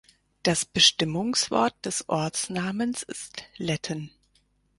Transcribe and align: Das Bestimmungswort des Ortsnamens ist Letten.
Das 0.41 0.65
Bestimmungswort 0.65 1.75
des 1.85 2.09
Ortsnamens 2.09 3.03
ist 3.03 3.43
Letten. 3.57 4.09